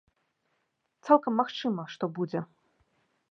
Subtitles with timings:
[1.09, 2.39] Цалкам магчыма, што будзе.